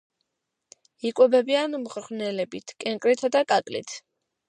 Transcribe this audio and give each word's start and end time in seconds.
იკვებებიან 1.09 1.79
მღრღნელებით, 1.83 2.77
კენკრითა 2.85 3.35
და 3.39 3.47
კაკლით. 3.55 3.99